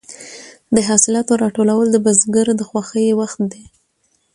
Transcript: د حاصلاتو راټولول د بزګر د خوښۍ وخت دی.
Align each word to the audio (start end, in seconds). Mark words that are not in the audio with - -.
د 0.75 0.77
حاصلاتو 0.89 1.33
راټولول 1.43 1.87
د 1.91 1.97
بزګر 2.05 2.47
د 2.55 2.61
خوښۍ 2.69 3.07
وخت 3.19 3.39
دی. 3.51 3.63